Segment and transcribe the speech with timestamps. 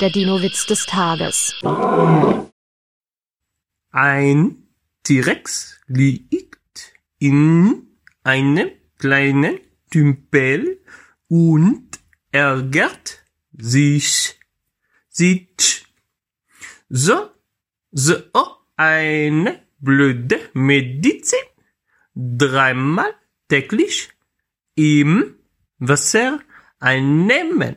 [0.00, 1.54] Der Dino-Witz des Tages.
[3.92, 4.68] Ein
[5.02, 9.58] T-Rex liegt in einem kleinen
[9.90, 10.82] Tümpel
[11.28, 11.98] und
[12.30, 14.38] ärgert sich.
[15.08, 15.86] Sich.
[16.90, 17.30] So,
[17.90, 18.16] so
[18.76, 21.38] eine blöde Medizin.
[22.14, 23.14] Dreimal
[23.48, 24.10] täglich
[24.74, 25.36] im
[25.78, 26.40] Wasser
[26.80, 27.76] einnehmen.